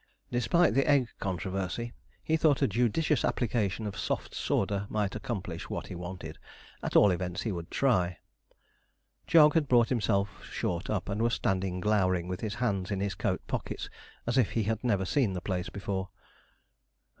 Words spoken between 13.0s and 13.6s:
coat